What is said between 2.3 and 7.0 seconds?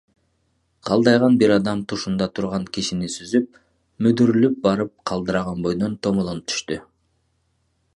турган кишини сүзүп, мүдүрүлүп барып калдыраган бойдон томолонуп түштү